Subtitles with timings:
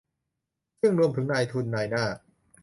[0.79, 2.05] ซึ่งรวมถึงนายทุนนายหน้า